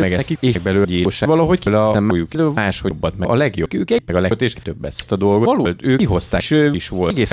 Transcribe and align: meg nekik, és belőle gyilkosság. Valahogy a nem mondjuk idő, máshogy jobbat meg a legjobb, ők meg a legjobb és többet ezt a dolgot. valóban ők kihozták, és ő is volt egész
meg 0.00 0.10
nekik, 0.10 0.38
és 0.40 0.58
belőle 0.58 0.84
gyilkosság. 0.84 1.28
Valahogy 1.28 1.60
a 1.64 1.92
nem 1.92 2.04
mondjuk 2.04 2.34
idő, 2.34 2.48
máshogy 2.48 2.90
jobbat 2.90 3.18
meg 3.18 3.28
a 3.28 3.34
legjobb, 3.34 3.74
ők 3.74 3.90
meg 3.90 4.16
a 4.16 4.20
legjobb 4.20 4.42
és 4.42 4.54
többet 4.62 4.94
ezt 4.98 5.12
a 5.12 5.16
dolgot. 5.16 5.46
valóban 5.46 5.76
ők 5.80 5.98
kihozták, 5.98 6.40
és 6.40 6.50
ő 6.50 6.70
is 6.72 6.88
volt 6.88 7.10
egész 7.10 7.30